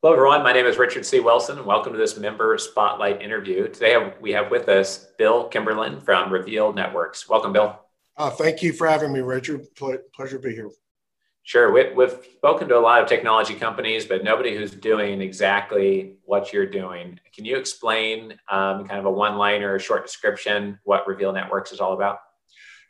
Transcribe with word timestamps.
Hello, 0.00 0.14
everyone. 0.14 0.44
My 0.44 0.52
name 0.52 0.64
is 0.64 0.78
Richard 0.78 1.04
C. 1.04 1.18
Wilson, 1.18 1.58
and 1.58 1.66
welcome 1.66 1.92
to 1.92 1.98
this 1.98 2.16
member 2.16 2.56
spotlight 2.56 3.20
interview. 3.20 3.66
Today, 3.66 4.12
we 4.20 4.30
have 4.30 4.48
with 4.48 4.68
us 4.68 5.08
Bill 5.18 5.48
Kimberlin 5.48 6.00
from 6.00 6.32
Reveal 6.32 6.72
Networks. 6.72 7.28
Welcome, 7.28 7.52
Bill. 7.52 7.76
Uh, 8.16 8.30
thank 8.30 8.62
you 8.62 8.72
for 8.72 8.86
having 8.86 9.12
me, 9.12 9.18
Richard. 9.22 9.66
pleasure 9.74 10.36
to 10.36 10.38
be 10.38 10.54
here. 10.54 10.70
Sure. 11.42 11.72
We, 11.72 12.00
have 12.00 12.24
spoken 12.36 12.68
to 12.68 12.78
a 12.78 12.80
lot 12.80 13.02
of 13.02 13.08
technology 13.08 13.56
companies, 13.56 14.04
but 14.06 14.22
nobody 14.22 14.56
who's 14.56 14.70
doing 14.70 15.20
exactly 15.20 16.14
what 16.22 16.52
you're 16.52 16.70
doing. 16.70 17.18
Can 17.34 17.44
you 17.44 17.56
explain 17.56 18.34
um, 18.48 18.86
kind 18.86 19.00
of 19.00 19.04
a 19.04 19.10
one 19.10 19.36
liner, 19.36 19.74
a 19.74 19.80
short 19.80 20.06
description, 20.06 20.78
what 20.84 21.08
Reveal 21.08 21.32
Networks 21.32 21.72
is 21.72 21.80
all 21.80 21.94
about? 21.94 22.20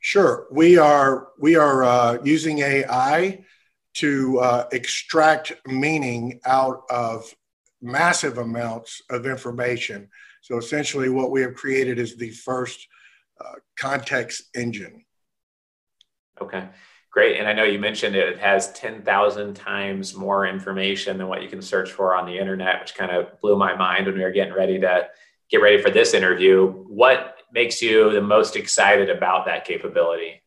Sure. 0.03 0.47
We 0.51 0.77
are 0.77 1.29
we 1.39 1.57
are 1.57 1.85
uh, 1.85 2.19
using 2.23 2.59
AI 2.59 3.47
to 3.99 4.39
uh, 4.39 4.65
extract 4.73 5.53
meaning 5.67 6.41
out 6.47 6.83
of 6.91 7.25
massive 7.81 8.39
amounts 8.39 9.03
of 9.11 9.27
information. 9.27 10.09
So 10.41 10.57
essentially, 10.57 11.09
what 11.09 11.31
we 11.31 11.43
have 11.43 11.55
created 11.55 11.99
is 11.99 12.17
the 12.17 12.31
first 12.31 12.87
uh, 13.41 13.55
context 13.79 14.45
engine. 14.55 15.05
Okay, 16.41 16.69
great. 17.11 17.39
And 17.39 17.49
I 17.49 17.53
know 17.53 17.65
you 17.65 17.81
mentioned 17.81 18.15
it 18.15 18.39
has 18.39 18.73
10,000 18.73 19.55
times 19.55 20.15
more 20.15 20.47
information 20.47 21.19
than 21.19 21.27
what 21.27 21.43
you 21.43 21.49
can 21.49 21.63
search 21.63 21.91
for 21.91 22.15
on 22.15 22.27
the 22.27 22.39
internet, 22.39 22.81
which 22.81 22.95
kind 22.95 23.11
of 23.11 23.41
blew 23.41 23.57
my 23.57 23.75
mind 23.75 24.07
when 24.07 24.17
we 24.17 24.23
were 24.23 24.31
getting 24.31 24.55
ready 24.55 24.79
to 24.79 25.09
get 25.51 25.61
ready 25.63 25.83
for 25.83 25.91
this 25.91 26.15
interview. 26.15 26.69
What 26.87 27.37
makes 27.53 27.83
you 27.83 28.13
the 28.13 28.21
most 28.21 28.55
excited 28.55 29.11
about 29.11 29.47
that 29.47 29.65
capability? 29.65 30.43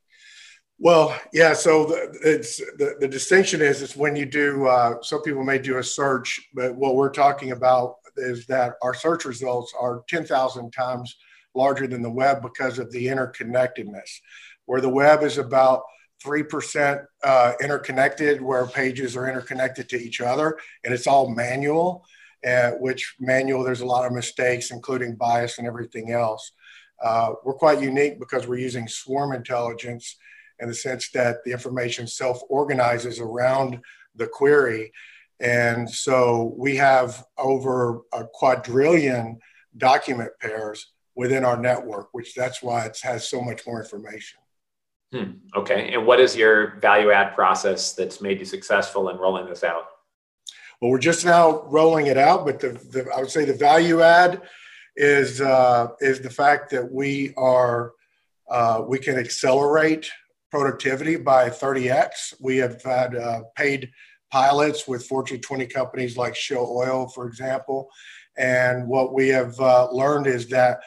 Well, 0.84 1.16
yeah. 1.32 1.54
So 1.54 1.86
the, 1.86 2.18
it's 2.24 2.58
the, 2.58 2.96
the 3.00 3.08
distinction 3.08 3.62
is 3.62 3.84
is 3.84 3.96
when 3.96 4.16
you 4.16 4.26
do. 4.26 4.66
Uh, 4.66 5.00
some 5.04 5.22
people 5.22 5.44
may 5.44 5.60
do 5.60 5.78
a 5.78 5.84
search, 5.84 6.42
but 6.56 6.76
what 6.76 6.96
we're 6.96 7.12
talking 7.12 7.52
about 7.52 7.98
is 8.18 8.48
that 8.48 8.74
our 8.82 8.96
search 8.96 9.26
results 9.26 9.76
are 9.80 10.04
ten 10.10 10.26
thousand 10.26 10.72
times 10.72 11.16
larger 11.54 11.86
than 11.86 12.02
the 12.02 12.10
web 12.10 12.42
because 12.42 12.80
of 12.80 12.92
the 12.92 13.06
interconnectedness. 13.06 14.10
Where 14.66 14.82
the 14.82 14.90
web 14.90 15.22
is 15.22 15.38
about 15.38 15.84
three 16.20 16.42
percent 16.42 17.02
uh, 17.24 17.54
interconnected, 17.62 18.42
where 18.42 18.66
pages 18.66 19.16
are 19.16 19.30
interconnected 19.30 19.88
to 19.90 20.02
each 20.02 20.20
other, 20.20 20.58
and 20.84 20.96
it's 20.96 21.06
all 21.06 21.30
manual. 21.30 22.04
Uh, 22.44 22.72
which 22.80 23.14
manual 23.20 23.64
there's 23.64 23.82
a 23.82 23.86
lot 23.86 24.08
of 24.08 24.14
mistakes, 24.14 24.72
including 24.72 25.16
bias 25.16 25.60
and 25.60 25.68
everything 25.68 26.12
else. 26.12 26.54
Uh, 27.04 27.34
we're 27.44 27.54
quite 27.54 27.80
unique 27.80 28.20
because 28.20 28.48
we're 28.48 28.58
using 28.58 28.88
swarm 28.88 29.32
intelligence 29.32 30.18
in 30.62 30.68
the 30.68 30.74
sense 30.74 31.10
that 31.12 31.44
the 31.44 31.52
information 31.52 32.08
self 32.08 32.42
organizes 32.50 33.20
around 33.20 33.80
the 34.16 34.28
query. 34.28 34.92
And 35.40 35.90
so 35.90 36.54
we 36.56 36.76
have 36.76 37.26
over 37.38 38.02
a 38.14 38.26
quadrillion 38.32 39.40
document 39.76 40.32
pairs 40.40 40.92
within 41.16 41.44
our 41.44 41.58
network, 41.58 42.10
which 42.12 42.36
that's 42.36 42.62
why 42.62 42.86
it 42.86 42.98
has 43.02 43.28
so 43.28 43.42
much 43.42 43.66
more 43.66 43.82
information. 43.82 44.40
Hmm. 45.12 45.32
Okay. 45.56 45.94
And 45.94 46.06
what 46.06 46.20
is 46.20 46.36
your 46.36 46.78
value 46.80 47.12
add 47.12 47.36
process 47.36 47.94
that's 47.94 48.22
made 48.22 48.40
you 48.40 48.46
successful 48.46 49.10
in 49.10 49.18
rolling 49.18 49.46
this 49.46 49.64
out? 49.64 49.88
Well, 50.80 50.90
we're 50.92 51.00
just 51.00 51.26
now 51.26 51.64
rolling 51.64 52.08
it 52.08 52.18
out, 52.18 52.46
but 52.46 52.60
the, 52.60 52.70
the 52.70 53.12
I 53.16 53.20
would 53.20 53.30
say 53.30 53.46
the 53.46 53.54
value 53.54 54.02
add 54.02 54.42
is 54.96 55.42
uh, 55.42 55.90
is 56.00 56.22
the 56.22 56.30
fact 56.30 56.72
that 56.72 56.92
we 56.92 57.34
are 57.38 57.92
uh, 58.50 58.84
we 58.88 59.00
can 59.00 59.18
accelerate 59.18 60.10
productivity 60.52 61.16
by 61.16 61.50
30x. 61.50 62.36
We 62.40 62.58
have 62.58 62.82
had 62.84 63.16
uh, 63.16 63.44
paid 63.56 63.92
pilots 64.32 64.88
with 64.88 65.06
Fortune 65.06 65.42
20 65.42 65.66
companies 65.68 66.18
like 66.18 66.36
Shell 66.36 66.70
Oil, 66.70 67.08
for 67.08 67.28
example. 67.28 67.90
And 68.38 68.88
what 68.88 69.14
we 69.14 69.30
have 69.30 69.60
uh, 69.60 69.90
learned 69.92 70.28
is 70.28 70.48
that 70.50 70.82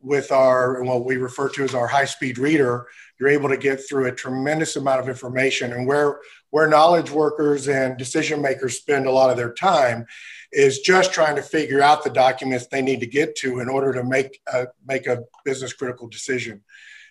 with 0.00 0.32
our 0.32 0.82
what 0.82 1.04
we 1.04 1.16
refer 1.16 1.48
to 1.50 1.64
as 1.64 1.74
our 1.74 1.86
high 1.86 2.04
speed 2.04 2.38
reader, 2.38 2.86
you're 3.18 3.28
able 3.28 3.48
to 3.48 3.56
get 3.56 3.80
through 3.86 4.06
a 4.06 4.12
tremendous 4.12 4.76
amount 4.76 5.00
of 5.00 5.08
information. 5.08 5.72
And 5.72 5.86
where 5.86 6.20
where 6.50 6.68
knowledge 6.68 7.10
workers 7.10 7.68
and 7.68 7.98
decision 7.98 8.40
makers 8.40 8.78
spend 8.78 9.06
a 9.06 9.10
lot 9.10 9.30
of 9.30 9.36
their 9.36 9.52
time 9.52 10.06
is 10.52 10.78
just 10.78 11.12
trying 11.12 11.34
to 11.36 11.42
figure 11.42 11.82
out 11.82 12.04
the 12.04 12.10
documents 12.10 12.68
they 12.68 12.80
need 12.80 13.00
to 13.00 13.06
get 13.06 13.34
to 13.36 13.58
in 13.58 13.68
order 13.68 13.92
to 13.92 14.04
make 14.04 14.40
a, 14.52 14.68
make 14.86 15.08
a 15.08 15.24
business 15.44 15.72
critical 15.72 16.06
decision. 16.06 16.62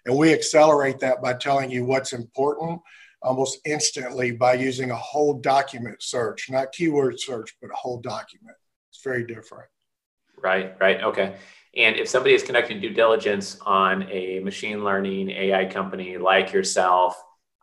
And 0.05 0.17
we 0.17 0.33
accelerate 0.33 0.99
that 0.99 1.21
by 1.21 1.33
telling 1.33 1.71
you 1.71 1.85
what's 1.85 2.13
important 2.13 2.81
almost 3.21 3.59
instantly 3.65 4.31
by 4.31 4.53
using 4.53 4.91
a 4.91 4.95
whole 4.95 5.35
document 5.35 6.03
search, 6.03 6.49
not 6.49 6.71
keyword 6.73 7.19
search, 7.19 7.55
but 7.61 7.71
a 7.71 7.75
whole 7.75 7.99
document. 7.99 8.57
It's 8.89 9.01
very 9.03 9.25
different. 9.25 9.69
Right, 10.37 10.75
right. 10.79 11.01
Okay. 11.01 11.35
And 11.75 11.95
if 11.95 12.07
somebody 12.07 12.35
is 12.35 12.43
conducting 12.43 12.81
due 12.81 12.93
diligence 12.93 13.57
on 13.65 14.03
a 14.11 14.39
machine 14.39 14.83
learning 14.83 15.29
AI 15.29 15.65
company 15.65 16.17
like 16.17 16.51
yourself, 16.51 17.15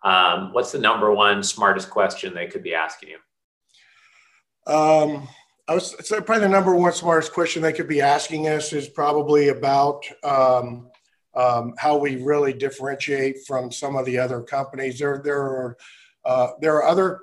um, 0.03 0.53
what's 0.53 0.73
the 0.73 0.79
number 0.79 1.13
one 1.13 1.43
smartest 1.43 1.91
question 1.91 2.35
they 2.35 2.47
could 2.47 2.63
be 2.63 2.75
asking 2.75 3.11
you? 3.11 4.73
Um, 4.73 5.29
I 5.69 5.75
was 5.75 5.95
say 6.07 6.21
probably 6.21 6.41
the 6.41 6.49
number 6.49 6.75
one 6.75 6.93
smartest 6.93 7.33
question 7.33 7.63
they 7.63 7.73
could 7.73 7.87
be 7.87 8.01
asking 8.01 8.49
us 8.49 8.73
is 8.73 8.89
probably 8.89 9.49
about 9.49 10.05
um, 10.25 10.90
um, 11.35 11.75
how 11.79 11.97
we 11.97 12.17
really 12.17 12.53
differentiate 12.53 13.39
from 13.47 13.71
some 13.71 13.97
of 13.97 14.05
the 14.07 14.19
other 14.19 14.41
companies. 14.43 14.99
There, 14.99 15.21
there 15.25 15.41
are 15.41 15.77
uh, 16.25 16.49
there 16.61 16.75
are 16.75 16.85
other 16.85 17.21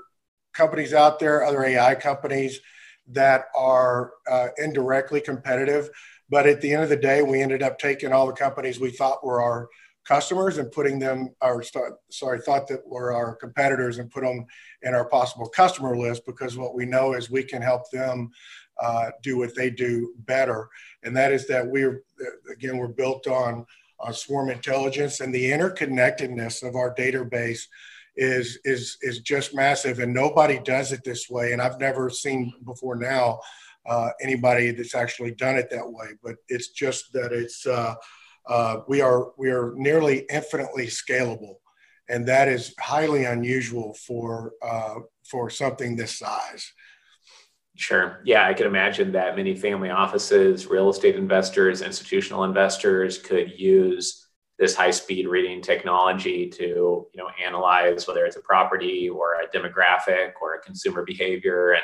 companies 0.54 0.94
out 0.94 1.20
there, 1.20 1.44
other 1.44 1.64
AI 1.64 1.96
companies 1.96 2.60
that 3.10 3.46
are 3.56 4.14
uh, 4.30 4.48
indirectly 4.58 5.22
competitive. 5.22 5.90
But 6.30 6.48
at 6.48 6.62
the 6.62 6.74
end 6.74 6.84
of 6.84 6.90
the 6.90 6.98
day, 6.98 7.22
we 7.22 7.42
ended 7.42 7.64
up 7.64 7.80
taking 7.80 8.12
all 8.12 8.28
the 8.28 8.34
companies 8.34 8.80
we 8.80 8.92
thought 8.92 9.26
were 9.26 9.42
our 9.42 9.70
customers 10.04 10.58
and 10.58 10.72
putting 10.72 11.00
them, 11.00 11.34
or 11.42 11.64
sorry, 12.10 12.40
thought 12.40 12.68
that 12.68 12.86
were 12.88 13.14
our 13.14 13.36
competitors 13.36 13.98
and 13.98 14.10
put 14.10 14.24
them 14.24 14.46
in 14.82 14.94
our 14.94 15.06
possible 15.06 15.48
customer 15.48 15.98
list 15.98 16.26
because 16.26 16.58
what 16.58 16.74
we 16.74 16.86
know 16.86 17.14
is 17.14 17.30
we 17.30 17.44
can 17.44 17.62
help 17.62 17.90
them 17.92 18.30
uh, 18.82 19.12
do 19.22 19.38
what 19.38 19.56
they 19.56 19.70
do 19.70 20.14
better. 20.20 20.70
And 21.04 21.16
that 21.16 21.32
is 21.32 21.48
that 21.48 21.66
we're, 21.66 22.04
again, 22.52 22.78
we're 22.78 22.88
built 22.88 23.28
on 23.28 23.66
on 24.00 24.14
swarm 24.14 24.50
intelligence 24.50 25.20
and 25.20 25.34
the 25.34 25.52
interconnectedness 25.52 26.68
of 26.68 26.76
our 26.76 26.94
database 26.96 27.62
is 28.16 28.60
is 28.66 28.98
is 29.02 29.20
just 29.20 29.56
massive 29.56 30.00
and 30.00 30.14
nobody 30.14 30.60
does 30.60 30.92
it 30.92 31.04
this 31.04 31.30
way 31.30 31.54
and 31.54 31.62
i've 31.62 31.80
never 31.80 32.10
seen 32.10 32.52
before 32.66 32.96
now 32.96 33.40
uh, 33.86 34.10
anybody 34.22 34.72
that's 34.72 34.96
actually 34.96 35.34
done 35.36 35.56
it 35.56 35.70
that 35.70 35.90
way 35.90 36.08
but 36.24 36.36
it's 36.50 36.70
just 36.70 37.14
that 37.14 37.32
it's 37.32 37.66
uh, 37.66 37.94
uh, 38.48 38.78
we 38.88 39.02
are 39.02 39.32
we 39.38 39.50
are 39.50 39.74
nearly 39.76 40.26
infinitely 40.30 40.88
scalable 40.88 41.56
and 42.10 42.26
that 42.26 42.48
is 42.48 42.74
highly 42.80 43.26
unusual 43.26 43.94
for 43.94 44.54
uh, 44.62 44.96
for 45.24 45.50
something 45.50 45.96
this 45.96 46.18
size 46.18 46.74
Sure. 47.78 48.22
Yeah, 48.26 48.48
I 48.48 48.56
can 48.56 48.66
imagine 48.66 49.12
that 49.12 49.36
many 49.36 49.56
family 49.56 49.92
offices, 49.92 50.66
real 50.66 50.90
estate 50.90 51.16
investors, 51.16 51.84
institutional 51.84 52.44
investors 52.44 53.20
could 53.20 53.60
use 53.60 54.26
this 54.58 54.76
high-speed 54.76 55.28
reading 55.28 55.62
technology 55.62 56.50
to, 56.50 56.64
you 56.64 57.08
know, 57.16 57.30
analyze 57.42 58.08
whether 58.08 58.26
it's 58.26 58.36
a 58.36 58.42
property 58.42 59.08
or 59.08 59.36
a 59.36 59.48
demographic 59.56 60.32
or 60.42 60.56
a 60.56 60.62
consumer 60.62 61.04
behavior. 61.06 61.74
And, 61.74 61.84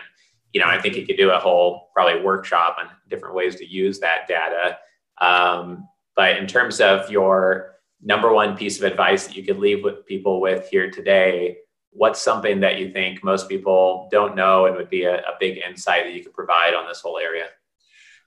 you 0.52 0.59
know, 0.59 0.66
I 0.66 0.82
think 0.82 0.96
you 0.96 1.06
could 1.06 1.18
do 1.18 1.30
a 1.30 1.38
whole 1.38 1.92
probably 1.94 2.24
workshop 2.24 2.78
on 2.80 2.88
different 3.08 3.36
ways 3.36 3.58
to 3.58 3.66
use 3.66 4.00
that 4.00 4.28
data. 4.28 4.80
Um, 5.22 5.88
but 6.16 6.38
in 6.38 6.48
terms 6.48 6.82
of 6.82 7.12
your 7.12 7.76
number 8.02 8.34
one 8.34 8.58
piece 8.58 8.80
of 8.80 8.84
advice 8.92 9.28
that 9.28 9.36
you 9.36 9.44
could 9.44 9.59
leave 9.59 9.84
with 9.84 10.08
people 10.08 10.42
with 10.42 10.68
here 10.70 10.90
today, 10.90 11.58
what's 11.94 12.22
something 12.22 12.59
that 12.59 12.80
you 12.80 12.92
think 12.92 13.24
most 13.24 13.48
people 13.48 14.08
don't 14.12 14.35
know 14.35 14.66
and 14.66 14.76
would 14.76 14.90
be 14.90 15.03
a, 15.03 15.17
a 15.17 15.38
big 15.40 15.59
insight 15.66 16.03
that 16.06 16.14
you 16.14 16.23
could 16.23 16.34
provide 16.34 16.73
on 16.73 16.88
this 16.88 17.02
whole 17.02 17.17
area? 17.17 17.46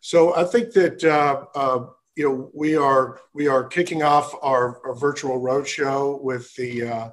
So 0.01 0.37
I 0.37 0.45
think 0.45 0.73
that 0.73 1.03
uh, 1.05 1.45
uh, 1.55 1.87
you 2.17 2.29
know 2.29 2.51
we 2.55 2.77
are 2.77 3.21
we 3.35 3.49
are 3.49 3.65
kicking 3.65 4.03
off 4.03 4.35
our, 4.43 4.81
our 4.87 4.95
virtual 4.95 5.41
roadshow 5.41 6.23
with 6.23 6.55
the 6.55 6.83
uh, 6.89 7.11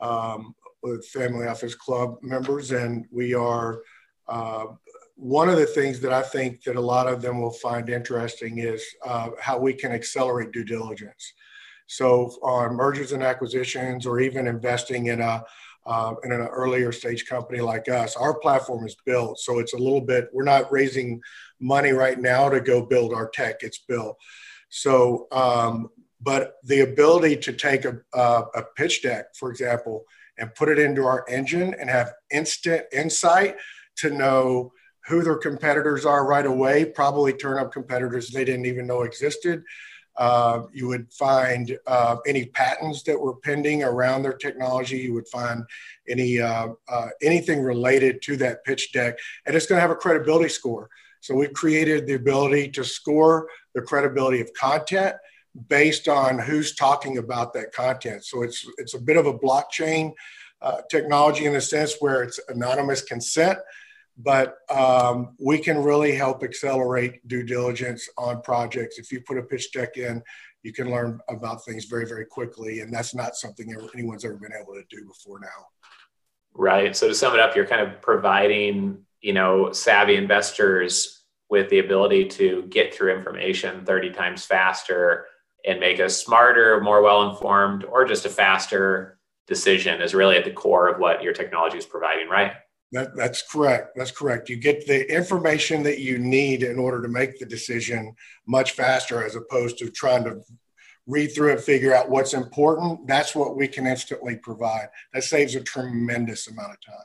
um, 0.00 0.54
with 0.82 1.06
Family 1.08 1.46
Office 1.46 1.74
Club 1.74 2.16
members, 2.22 2.72
and 2.72 3.06
we 3.10 3.34
are. 3.34 3.82
Uh, 4.28 4.66
one 5.16 5.50
of 5.50 5.58
the 5.58 5.66
things 5.66 6.00
that 6.00 6.14
I 6.14 6.22
think 6.22 6.62
that 6.62 6.76
a 6.76 6.80
lot 6.80 7.06
of 7.06 7.20
them 7.20 7.42
will 7.42 7.52
find 7.52 7.90
interesting 7.90 8.56
is 8.56 8.82
uh, 9.04 9.28
how 9.38 9.58
we 9.58 9.74
can 9.74 9.92
accelerate 9.92 10.50
due 10.50 10.64
diligence. 10.64 11.34
So 11.88 12.38
on 12.42 12.74
mergers 12.74 13.12
and 13.12 13.22
acquisitions, 13.22 14.06
or 14.06 14.20
even 14.20 14.46
investing 14.46 15.08
in 15.08 15.20
a 15.20 15.44
uh, 15.90 16.14
in 16.22 16.30
an 16.30 16.42
earlier 16.42 16.92
stage 16.92 17.26
company 17.26 17.60
like 17.60 17.88
us. 17.88 18.16
Our 18.16 18.38
platform 18.38 18.86
is 18.86 18.94
built, 19.04 19.40
so 19.40 19.58
it's 19.58 19.74
a 19.74 19.76
little 19.76 20.00
bit. 20.00 20.28
We're 20.32 20.44
not 20.44 20.70
raising 20.70 21.20
money 21.58 21.90
right 21.90 22.18
now 22.18 22.48
to 22.48 22.60
go 22.60 22.86
build 22.86 23.12
our 23.12 23.28
tech. 23.28 23.56
It's 23.62 23.78
built. 23.78 24.16
So, 24.68 25.26
um, 25.32 25.88
but 26.20 26.54
the 26.62 26.82
ability 26.82 27.38
to 27.38 27.52
take 27.52 27.84
a, 27.84 27.98
a, 28.14 28.44
a 28.54 28.62
pitch 28.76 29.02
deck, 29.02 29.34
for 29.34 29.50
example, 29.50 30.04
and 30.38 30.54
put 30.54 30.68
it 30.68 30.78
into 30.78 31.04
our 31.04 31.24
engine 31.28 31.74
and 31.74 31.90
have 31.90 32.12
instant 32.30 32.84
insight 32.92 33.56
to 33.96 34.10
know 34.10 34.72
who 35.08 35.24
their 35.24 35.38
competitors 35.38 36.06
are 36.06 36.24
right 36.24 36.46
away, 36.46 36.84
probably 36.84 37.32
turn 37.32 37.58
up 37.58 37.72
competitors 37.72 38.28
they 38.28 38.44
didn't 38.44 38.66
even 38.66 38.86
know 38.86 39.02
existed. 39.02 39.64
Uh, 40.16 40.62
you 40.72 40.86
would 40.86 41.10
find 41.12 41.78
uh, 41.86 42.16
any 42.26 42.46
patents 42.46 43.02
that 43.04 43.18
were 43.18 43.36
pending 43.36 43.82
around 43.82 44.22
their 44.22 44.36
technology. 44.36 44.98
You 44.98 45.14
would 45.14 45.28
find 45.28 45.64
any 46.08 46.40
uh, 46.40 46.68
uh 46.88 47.08
anything 47.22 47.62
related 47.62 48.20
to 48.22 48.36
that 48.36 48.64
pitch 48.64 48.92
deck, 48.92 49.18
and 49.46 49.56
it's 49.56 49.66
going 49.66 49.78
to 49.78 49.82
have 49.82 49.90
a 49.90 49.96
credibility 49.96 50.48
score. 50.48 50.90
So 51.20 51.34
we've 51.34 51.52
created 51.52 52.06
the 52.06 52.14
ability 52.14 52.70
to 52.72 52.84
score 52.84 53.48
the 53.74 53.82
credibility 53.82 54.40
of 54.40 54.52
content 54.54 55.16
based 55.68 56.08
on 56.08 56.38
who's 56.38 56.74
talking 56.74 57.18
about 57.18 57.52
that 57.54 57.72
content. 57.72 58.24
So 58.24 58.42
it's 58.42 58.66
it's 58.78 58.94
a 58.94 59.00
bit 59.00 59.16
of 59.16 59.26
a 59.26 59.34
blockchain 59.34 60.12
uh, 60.62 60.82
technology 60.90 61.46
in 61.46 61.56
a 61.56 61.60
sense 61.60 61.96
where 62.00 62.22
it's 62.22 62.38
anonymous 62.48 63.02
consent, 63.02 63.58
but 64.16 64.58
um, 64.70 65.36
we 65.38 65.58
can 65.58 65.82
really 65.82 66.14
help 66.14 66.42
accelerate 66.42 67.26
due 67.26 67.42
diligence 67.42 68.08
on 68.18 68.42
projects. 68.42 68.98
If 68.98 69.10
you 69.12 69.20
put 69.20 69.38
a 69.38 69.42
pitch 69.42 69.72
deck 69.72 69.96
in, 69.96 70.22
you 70.62 70.72
can 70.72 70.90
learn 70.90 71.20
about 71.28 71.64
things 71.64 71.86
very 71.86 72.06
very 72.06 72.26
quickly, 72.26 72.80
and 72.80 72.92
that's 72.92 73.14
not 73.14 73.36
something 73.36 73.74
anyone's 73.94 74.24
ever 74.24 74.34
been 74.34 74.52
able 74.52 74.74
to 74.74 74.84
do 74.90 75.06
before 75.06 75.40
now. 75.40 75.66
Right. 76.52 76.94
So 76.94 77.08
to 77.08 77.14
sum 77.14 77.34
it 77.34 77.40
up, 77.40 77.54
you're 77.54 77.66
kind 77.66 77.80
of 77.80 78.02
providing 78.02 79.04
you 79.20 79.32
know 79.32 79.72
savvy 79.72 80.16
investors 80.16 81.24
with 81.48 81.68
the 81.68 81.80
ability 81.80 82.26
to 82.26 82.62
get 82.70 82.94
through 82.94 83.16
information 83.16 83.84
30 83.84 84.10
times 84.10 84.44
faster 84.44 85.26
and 85.66 85.80
make 85.80 85.98
a 85.98 86.08
smarter, 86.08 86.80
more 86.80 87.02
well 87.02 87.28
informed, 87.28 87.84
or 87.84 88.04
just 88.04 88.24
a 88.24 88.30
faster 88.30 89.18
decision 89.46 90.00
is 90.00 90.14
really 90.14 90.36
at 90.36 90.44
the 90.44 90.52
core 90.52 90.88
of 90.88 91.00
what 91.00 91.22
your 91.22 91.32
technology 91.32 91.76
is 91.76 91.84
providing, 91.84 92.28
right? 92.28 92.52
That, 92.92 93.14
that's 93.14 93.42
correct. 93.42 93.92
That's 93.96 94.10
correct. 94.10 94.48
You 94.48 94.56
get 94.56 94.86
the 94.86 95.14
information 95.14 95.82
that 95.84 96.00
you 96.00 96.18
need 96.18 96.62
in 96.62 96.78
order 96.78 97.00
to 97.02 97.08
make 97.08 97.38
the 97.38 97.46
decision 97.46 98.14
much 98.46 98.72
faster 98.72 99.24
as 99.24 99.36
opposed 99.36 99.78
to 99.78 99.90
trying 99.90 100.24
to 100.24 100.40
read 101.06 101.28
through 101.28 101.52
and 101.52 101.60
figure 101.60 101.94
out 101.94 102.10
what's 102.10 102.34
important. 102.34 103.06
That's 103.06 103.34
what 103.34 103.56
we 103.56 103.68
can 103.68 103.86
instantly 103.86 104.36
provide. 104.36 104.88
That 105.14 105.22
saves 105.22 105.54
a 105.54 105.60
tremendous 105.60 106.48
amount 106.48 106.72
of 106.72 106.80
time. 106.84 107.04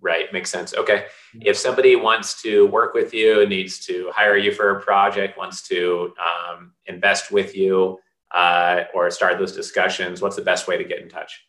Right, 0.00 0.32
makes 0.32 0.50
sense. 0.50 0.74
Okay. 0.74 1.06
If 1.40 1.56
somebody 1.56 1.96
wants 1.96 2.40
to 2.42 2.66
work 2.66 2.94
with 2.94 3.12
you, 3.12 3.46
needs 3.48 3.84
to 3.86 4.12
hire 4.14 4.36
you 4.36 4.52
for 4.52 4.70
a 4.76 4.80
project, 4.80 5.36
wants 5.36 5.66
to 5.68 6.12
um, 6.22 6.72
invest 6.86 7.32
with 7.32 7.56
you, 7.56 7.98
uh, 8.30 8.84
or 8.94 9.10
start 9.10 9.38
those 9.38 9.52
discussions, 9.52 10.20
what's 10.20 10.36
the 10.36 10.42
best 10.42 10.68
way 10.68 10.76
to 10.76 10.84
get 10.84 11.00
in 11.00 11.08
touch? 11.08 11.47